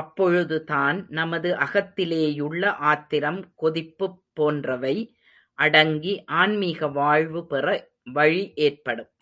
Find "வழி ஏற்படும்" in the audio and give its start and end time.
8.12-9.10